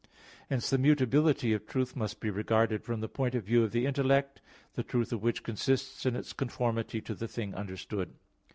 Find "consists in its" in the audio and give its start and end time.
5.43-6.33